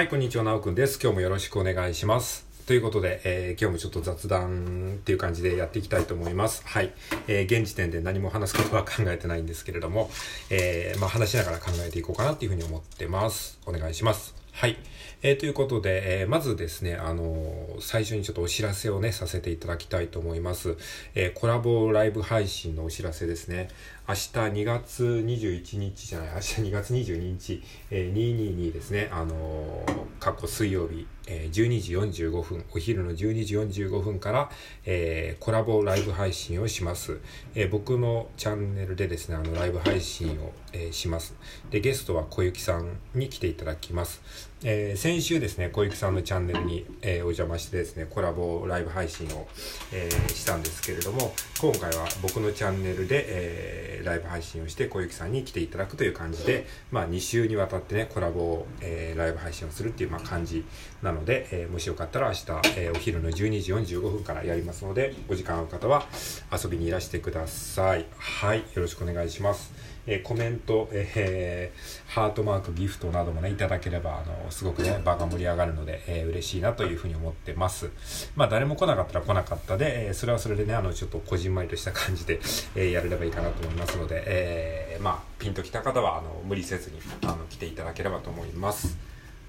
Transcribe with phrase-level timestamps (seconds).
[0.00, 0.98] はい、こんにちは、なおくんです。
[0.98, 2.46] 今日もよろしくお願いします。
[2.66, 6.62] ということで、えー今日もちょっと雑談っていう感じでやっていきたいと思います。
[6.64, 6.94] はい。
[7.28, 10.10] えー現時点で何も話すことは考えてないんですけれども、
[10.48, 13.58] えーまあ話しながら考えていこうかなっていうふうに思ってます。
[13.66, 14.39] お願いします。
[14.60, 14.76] はい。
[15.22, 20.76] えーということで、えーまずですね、あのー最初にちょっとお知らせをね、させていただきたいと思います。
[21.14, 23.68] えコラボライブ配信のお知らせですね。
[24.06, 29.86] 明日2月21日じゃない、明日2月22日、えー222ですね、あの、
[30.18, 31.96] 過去水曜日、え12時
[32.26, 34.50] 45分、お昼の12時45分から、
[34.84, 37.18] えコラボライブ配信をします。
[37.54, 41.34] え僕のチャンネルでですね、あの、ライブ配信を、えします。
[41.70, 44.49] で、ゲストは小雪さんに来ていただきます。
[44.62, 49.48] えー先週ですね、小雪さんのチャンネルに、えーお邪魔してですね、コラボライブ配信を、
[49.90, 60.62] えーしたんですけれども、今回は僕のチャンネルで、えライブ配信をして小雪さんに来ていただくという感じで、まあ2週にわたってね、コラボを、えライブ配信をするっていう、まあ、感じ
[61.02, 62.44] なので、えもしよかったら明日、
[62.76, 66.04] えお昼の12時45分からやりますので、お時間ある方は
[66.52, 68.04] 遊びにいらしてください。
[68.18, 69.72] はい、よろしくお願いします。
[70.12, 77.88] えーコメント、えーハートマーク、ギフトなどもね、いただければ、あの、すごくね、場が盛り上がるので、えー嬉しいなというふうに思ってます。
[78.34, 82.40] まあ、誰も来なかったら来なかったで、えーそれはそれでね、あの、ちょっとこじんまりとした感じで、
[82.74, 88.98] えーやれればいいかなと思いますので、えーまあ、ピンときた方は、あの、無理せずに、あの、来ていただければと思います。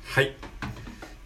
[0.05, 0.35] はい。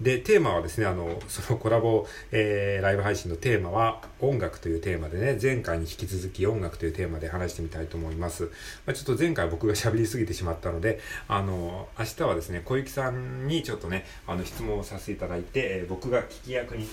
[0.01, 8.43] で、テーマはですね、あの、 そのコラボ、えーライブ配信のテーマは、音楽というテーマでね、前回に引き続き音楽というテーマで話してみたいと思います。
[8.85, 16.87] まあ、ちょっと前回僕が喋りすぎてしまったので、あの、明日はですね、小雪さんにちょっとね、あの、質問をさせていただいて、えー僕が聞き役に、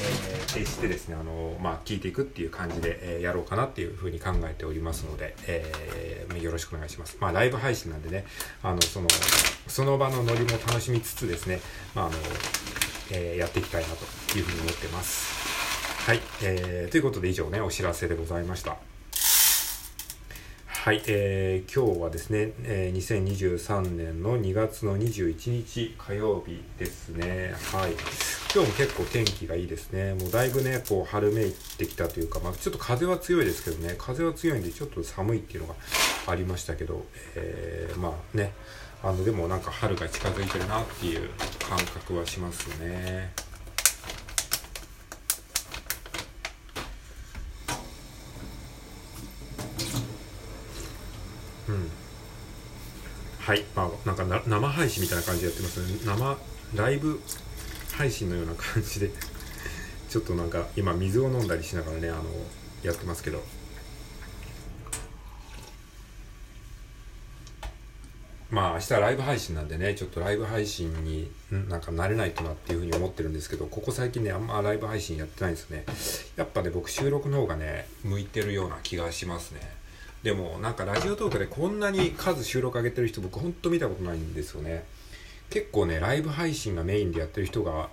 [0.00, 7.16] えー、してですね、あの、まあ、聞いていくっていう感じで、えーやろうかなっていうふうに考えておりますので、えーよろしくお願いします。
[7.20, 8.24] まあ、ライブ配信なんでね、
[8.62, 9.08] あの、その、
[9.68, 11.60] その場のノリも楽しみつつですね、
[11.94, 12.16] まあ、あの、
[13.12, 16.06] えーやっていきたいなというふうに思ってます。
[16.06, 18.76] はい、えーということで以上ね、お知らせでございました。
[20.66, 27.54] はい、えー今日はですね、えー2023年の2月の21日火曜日ですね。
[27.72, 27.92] はい。
[28.54, 30.14] 今日も結構天気がいいですね。
[30.14, 35.74] もうだいぶね、こう春めいてきたというか、まあちょっと風は強いですけどね、風は強いんでちょっと寒いっていうのが
[36.26, 38.52] ありましたけど、えーまあね、
[39.02, 41.30] あのでもなんか春が近づいてるなっていう
[41.68, 43.32] 感覚はしますね。
[51.68, 51.90] うん。
[53.38, 53.64] はい。
[53.76, 56.00] まあ、なんかな生配信みたいな感じでやってますね。
[56.04, 56.38] 生、
[56.74, 57.20] ライブ
[57.92, 59.10] 配信のような感じで、
[60.08, 62.24] ちょっとなんか今水を飲んだりしながらね、あの、
[62.82, 63.42] やってますけど。
[68.50, 71.30] まあ明日ライブ配信なんでね、ちょっとライブ配信に
[71.68, 75.84] なんか慣れないとなっていうふうに思ってるんですけど、ここ最近ね、あんまライブ配信やってないんですね。
[76.36, 79.60] やっぱね、僕収録の方がね、向いてるような気がしますね。
[80.22, 84.84] でもなんかラジオトークでこんなに数収録上げてる人僕ほんと見たことないんですよね。
[85.50, 87.90] 結構ね、ライブ配信がメインでやってる人が、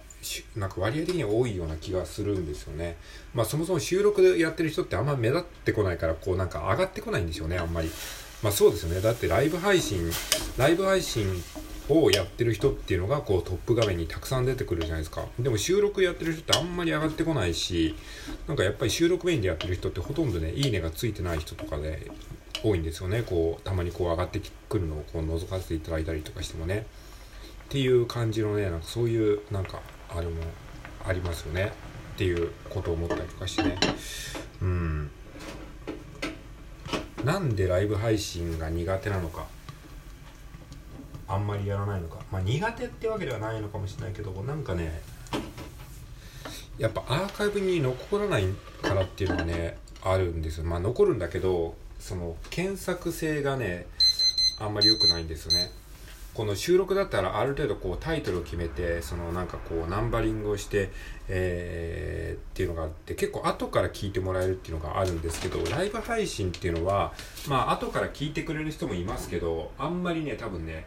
[0.55, 2.97] なんか割合的に多いような気がするんですよね。
[3.33, 7.91] まあそもそも収録でやってる人ってあんま目立ってこないから、こうなんか上がってこないんでしょうね、あんまり。
[8.45, 9.01] まあそうですよね。
[9.01, 10.07] だってライブ配信、
[10.55, 11.43] ライブ配信
[11.89, 15.25] をやってる人っていうのがこうトップ画面にたくさん出てくるじゃないですか。
[15.39, 17.95] でも収録やってる人ってあんまり上がってこないし、
[18.47, 22.11] なんかやっぱり収録メインでやってる人ってほとんどね、いいねがついてない人とかで
[22.61, 23.23] 多いんですよね。
[23.23, 24.39] こう、たまにこう上がって
[24.69, 26.85] くるのをこう覗かせていただいたりとかしてもね。
[27.63, 29.81] っていう感じのね、なんかそういうなんか
[30.15, 30.35] あれも
[31.03, 31.71] ありますよね。
[32.13, 33.79] っていうことを思ったりとかしてね。
[34.61, 35.11] うん。
[37.25, 39.45] なんでライブ配信が苦手なのか
[41.27, 42.19] あんまりやらないのか。
[42.31, 45.01] まあ苦手ってわけではないのかもしれないけどなんかね
[46.77, 48.45] やっぱアーカイブに残らない
[48.83, 50.65] からっていうのはねあるんですよ。
[50.65, 53.87] まあ残るんだけどその検索性がね
[54.59, 55.71] あんまり良くないんですよね。
[56.35, 60.91] この収録だったらある程度こうタイトルを決めてそのなんかこうナンバリングをして、
[61.29, 67.13] えーっていうのがあって結構後から聞いてもらえるっていうのがあるんですけどライブ配信っていうのは
[67.49, 70.85] まあ後から聞いてくれる人もいますけどあんまりね多分ね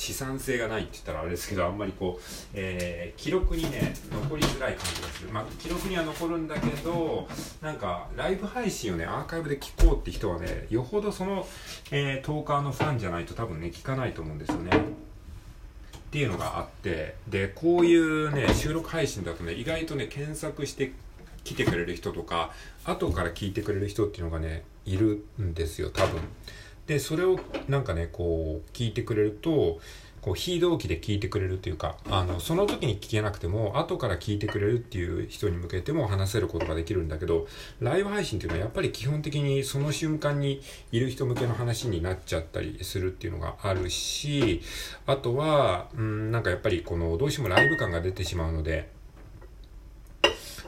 [0.00, 2.22] 資産性がないって言ったらあれですけどあんまりこう、
[2.54, 5.28] えー記録にね残りづらい感じがする。
[5.30, 7.28] まあ記録には残るんだけど
[7.60, 11.46] なんかライブ配信をねアーカイブで聞こうって人はねよほどその、
[11.90, 14.70] えートーカーのファンじゃないと多分ね聞かないと思うんですよね。
[14.74, 20.92] っていうのがあってでこういうね収録配信だとね意外とね検索して
[21.44, 22.52] 来てくれる人とか
[22.84, 26.20] 後から聞いてくれる人っていうのがねいるんですよ多分。
[26.90, 27.38] でそれを
[27.68, 29.78] なんかねこう聞いてくれると
[30.22, 37.46] こう非同期で聞いてくれるというかあのその時に聞けなくても後から聞いてくれるっていう人に向けても話せることができるんだけど
[37.78, 44.60] ライブ配信っていうのはやっぱり基本的にその瞬間にいる人向けの話になっちゃったりするっていうのがあるし
[45.06, 48.90] あとはうんなんかやっぱりこのどうしてもライブ感が出てしまうので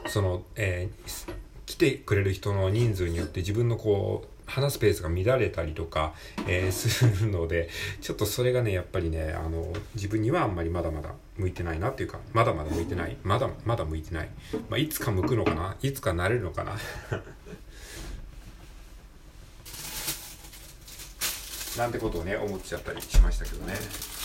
[0.07, 1.33] その、えー、
[1.65, 6.13] 来てくれる人の人数によって自分のこう話すペースが乱れたりとか、
[6.47, 7.69] えー、 するので、
[8.01, 13.17] ちょっとそれがね、やっぱりね、あの、自分にはあんまりまだまだ向いてないなっていうか、まだまだ向いてない。
[13.23, 14.29] まだまだ向いてない。
[14.69, 16.77] まあ、いつか向くのかないつかなれるのかな
[21.77, 23.73] なんてことをね、思っちゃったりしましたけどね。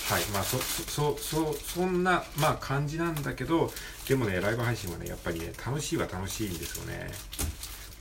[0.09, 0.25] はい。
[0.33, 3.71] まあ、そ、そ、そ、そんな、まあ、感じなんだけど、
[4.09, 7.11] でもね、ライブ配信はね、やっぱりね、楽しいは楽しいんですよね。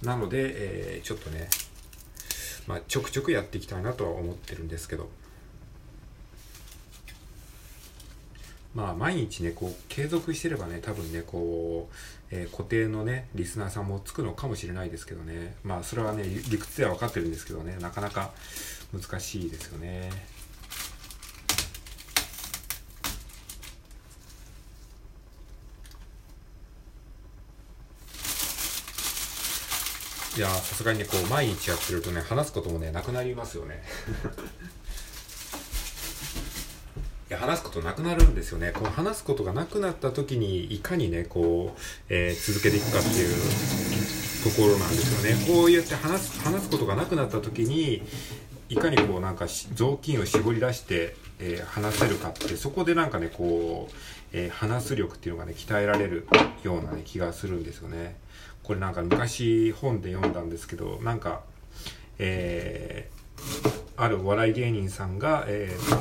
[0.04, 1.50] なので、えー、ちょっとね、
[2.68, 5.10] まあ、ちょくちょくやっていきたいなとは思ってるんですけど
[8.76, 11.96] まあ毎日ねこう継続してればね多分ねこう、
[12.30, 18.32] えー、固定のねリスナーさんもつくのかもしれないですけどねまあそれはね理屈では分かってるんですけどねなかなか
[18.94, 20.37] 難しいですよね。
[30.38, 33.82] いやさすがにねこう毎日やってるとね話すこともねなくなりますよね。
[37.28, 38.72] いや話すことなくなるんですよね。
[38.72, 43.36] この話すことがなくなった時にいかにねこう、えー、続けていくかっていう
[44.44, 45.44] ところなんですよね。
[45.48, 48.04] こうやって話す話すことがなくなった時に
[48.70, 53.94] いかにこうなんか雑巾を絞り出して、えー、話せるかってそこでなんかねこう、
[54.34, 56.28] えー、話す力っていうのがね鍛えられる
[56.62, 58.18] ような、ね、気がするんですよね。
[58.68, 61.42] これなんか昔本で読んだんですけどなんか
[62.20, 65.98] えー、あるお笑い芸人さんが、えー、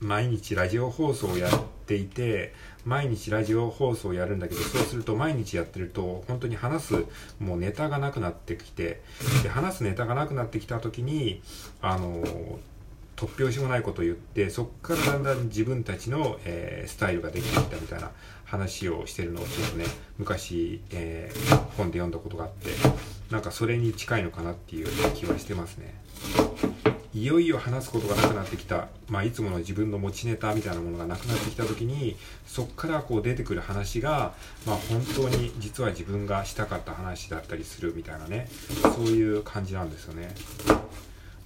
[0.00, 1.50] 毎日ラジオ放送をやっ
[1.86, 2.54] ていて
[2.84, 7.04] 毎日ラジオ放送をやるんだけどそうすると毎日やってると本当に話す
[7.38, 9.02] もうネタがなくなってきて
[9.42, 11.42] で話すネタがなくなってきた時に
[11.82, 12.24] あの
[13.16, 18.10] 突拍子もないことを言ってそこからだんだん自分たちの、えー、スタイルができていったみたいな
[18.44, 19.84] 話をしてるのをちょっとね
[20.18, 22.70] 昔、えー、本で読んだことがあって
[23.30, 25.94] なんかそれに近いのかなっていう気はしてますね
[27.16, 32.14] いよいよ話すことがなくなってきた、まあ、いつもの自分の持ちネタみたいなものがなくなってきた時に
[32.46, 34.34] そこからこう出てくる話が、
[34.66, 38.48] まあ、本当に実は自分がしたかった話だったりするみたいなね
[38.94, 40.28] そういう感じなんですよね。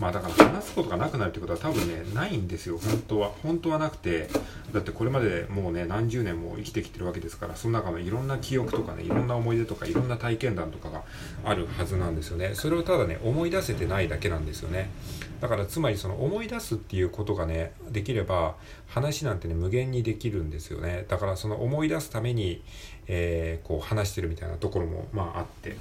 [0.00, 3.29] まあだから話すことがなくなるってことは多分ね、ないんですよ、本当は。
[3.43, 4.31] 本当はなくて、
[4.73, 11.05] だってこれまでもうね、何十年も生きてきてるわけですから、その中のいろんな記憶とかね、いろんな思い出とか、いろんな体験談とかが
[11.44, 12.55] あるはずなんですよね。
[12.55, 14.88] それをただね、思い出せてないだけなんですよね。
[15.43, 18.56] だからつまりその思い出すっていうことがね、できれば、
[18.88, 21.05] 話なんてね、無限にできるんですよね。
[21.08, 22.62] だからその思い出すために、
[23.06, 25.76] えー、こう話してるみたいなところも、まああって。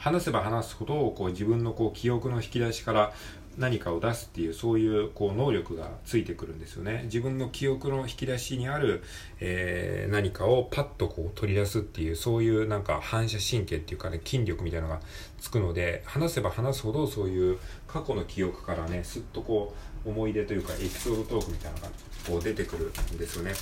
[0.00, 3.12] 話せば話すほどこう自分のこう記憶の引き出しから
[3.58, 7.02] 何かを出すっていうそういうこう能力がついてくるんですよね。
[7.04, 9.02] 自分の記憶の引き出しにある、
[9.40, 15.00] えー、何かをパッとこう取り出すっていうそういうなんか反射神経っていうかね筋力みたいなのが
[15.38, 19.74] つくので話せば話すほどそういう過去の記憶からねすっとこ
[20.06, 21.90] う思い出というかエピソードトークみたいなのが
[22.26, 23.52] こう出てくるんですよね。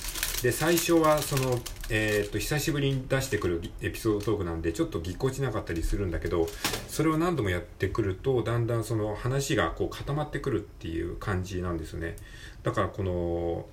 [0.41, 6.47] で最初はその、えー、っと久しぶりに出してくるエピソードトークなんでちょっとぎこちなかったりするんだけど
[6.87, 12.15] それを何度もやってくるとだんだんその話がこう固まってくるっていう感じなんですよね。
[12.63, 13.65] だからこの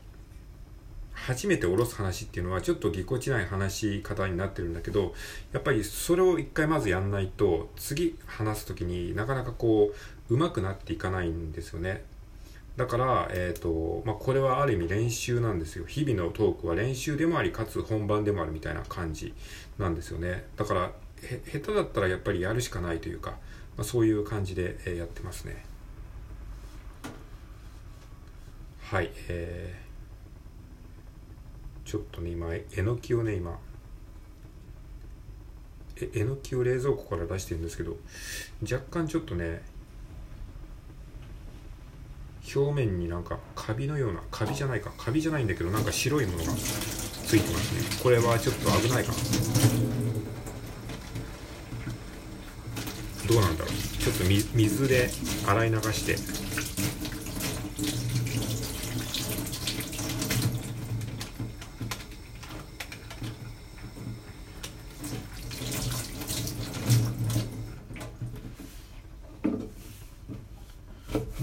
[1.17, 5.15] 初めて下ろす話っていうのはちょっとぎこちない話し方になってるんだけど
[5.53, 9.93] やっぱりそれを一回まずやんないと次話す時になかなかこ
[10.29, 12.05] う上手くなっていかないんですよね。
[12.77, 15.87] だから、えっ、ー、と、まあ、これはある意味練習なんですよ。
[15.87, 19.33] 日々のトークは練習でもあり、かつ本番でもあるみたいな感じ
[19.79, 20.45] なんですよね。
[20.57, 20.93] だから、
[21.23, 23.39] へ、下手だったらやっぱりやるしかないというか、
[23.79, 25.65] まあ、そういう感じで、えー、やってますね。
[28.83, 33.59] はい、えー、ちょっとね、今、えのきをね、今、
[35.97, 37.97] え、えのきを冷蔵庫から出してるんですけど、
[38.63, 39.63] 若干ちょっとね、
[42.55, 47.81] 表面になんかカビのようなカビじゃないかカビじゃないんだけどなんか白いものがついてますね。
[48.03, 49.19] これはちょっと危ないかな。
[53.29, 53.75] どうなんだろう。
[53.99, 54.25] ちょっと
[54.55, 55.11] 水で
[55.47, 56.46] 洗い流して。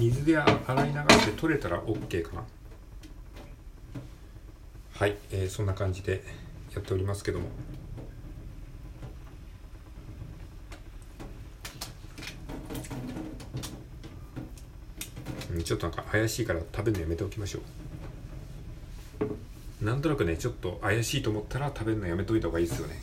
[0.03, 2.43] 水で洗い流して取れたら OK かな。
[4.95, 6.24] はい、えー、そんな感じで
[6.75, 7.48] やっておりますけども。
[15.63, 17.60] ちょっとなんか怪しいから食べるのやめておきましょ
[19.81, 19.86] う。
[19.86, 23.00] なんとなくねちょっと怪しいと思ったら食べるのやめといた方がいいですよね。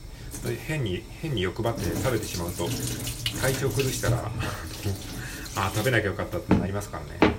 [0.67, 2.69] 変に変に欲張って食べてしまうと
[3.41, 4.31] 体調崩したら
[5.63, 7.35] あ食べなきゃよかったってなりますからね。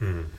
[0.00, 0.30] うん。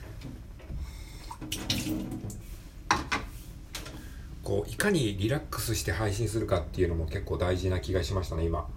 [4.44, 8.68] こういかにリラックスして配信するかっていうのも結構大事な気がしましたね今。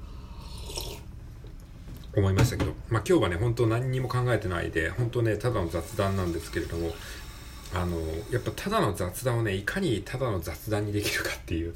[2.16, 6.92] 思いましたけど、まあ、今日はね本当何にも考えてないで本当ねただの雑談なんですけれども
[7.76, 7.98] あの
[8.32, 11.74] やっぱただの雑談をねいかにただの雑談にできるかっていう。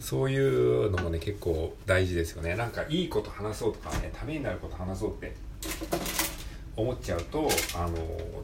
[0.00, 2.56] そういうのもね結構大事ですよね。
[2.56, 5.34] なんかいいこと話そうとかねためになること話そうって
[6.76, 7.96] 思っちゃうとあの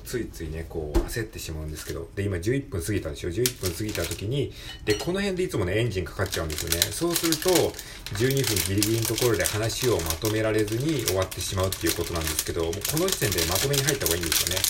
[0.04, 2.08] ついついねこう焦ってしまうんですけど。
[2.14, 4.52] で今11分過ぎたでしょ？11分過ぎた時に
[4.84, 6.80] でこの辺でいつもねエンジンかかっちゃうんですよね。
[6.80, 7.50] そうすると
[8.16, 14.60] 12分ギリギリのところで話をまとめられずに終わってしまうっていうことなんですけどもうこの時点でまとめに入った方がいいんですよね。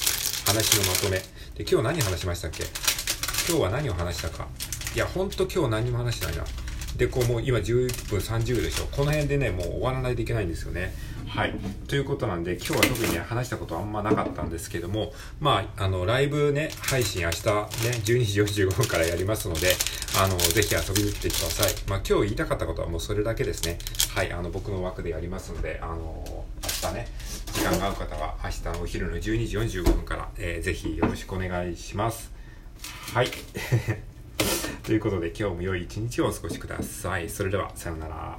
[0.46, 1.18] 話のまとめ。
[1.18, 2.64] で今日何話しましたっけ？
[3.46, 4.48] 今日は何を話したか？
[4.94, 6.44] いやほんと今日何も話してないな
[6.96, 10.92] でこうもう今11分30秒でしょこの辺でねもう終わらないといけないんですよね
[11.30, 11.54] はい。
[11.86, 17.52] ということなんで、今日は特にね、話したことあんまなかったんですけども、まあ、あの、ライブね、配信明日ね、
[18.04, 19.68] 12時45分からやりますので、
[20.20, 21.72] あの、ぜひ遊びに来てください。
[21.88, 23.78] まあ、今日言いたかったことはもうそれだけですね。
[24.12, 24.32] はい。
[24.32, 26.24] あの、僕の枠でやりますので、あの、
[26.64, 27.06] 明日ね、
[27.52, 32.32] 時間が合う方は明日のお昼の12時45分から、えー、ぜひよろしくお願いします。
[33.14, 33.28] はい。
[34.90, 37.30] ということで今日も良い一日をお過ごしください。
[37.30, 38.38] それでは、さようなら。